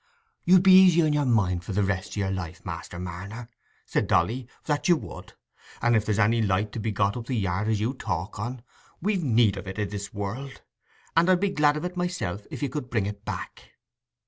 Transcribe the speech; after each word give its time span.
"You'd 0.45 0.63
be 0.63 0.71
easier 0.73 1.05
in 1.05 1.13
your 1.13 1.27
mind 1.27 1.63
for 1.63 1.73
the 1.73 1.83
rest 1.83 2.17
o' 2.17 2.21
your 2.21 2.31
life, 2.31 2.65
Master 2.65 2.97
Marner," 2.97 3.49
said 3.85 4.07
Dolly—"that 4.07 4.89
you 4.89 4.97
would. 4.97 5.33
And 5.79 5.95
if 5.95 6.07
there's 6.07 6.17
any 6.17 6.41
light 6.41 6.71
to 6.71 6.79
be 6.79 6.91
got 6.91 7.15
up 7.15 7.27
the 7.27 7.35
yard 7.37 7.67
as 7.67 7.79
you 7.79 7.93
talk 7.93 8.39
on, 8.39 8.63
we've 8.99 9.23
need 9.23 9.57
of 9.57 9.67
it 9.67 9.77
i' 9.77 9.83
this 9.85 10.11
world, 10.11 10.63
and 11.15 11.29
I'd 11.29 11.39
be 11.39 11.51
glad 11.51 11.77
on 11.77 11.85
it 11.85 11.95
myself, 11.95 12.47
if 12.49 12.63
you 12.63 12.69
could 12.69 12.89
bring 12.89 13.05
it 13.05 13.23
back." 13.25 13.73